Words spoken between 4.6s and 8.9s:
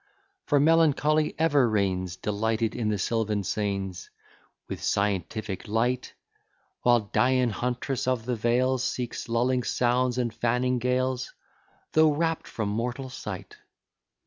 With scientific light; While Dian, huntress of the vales,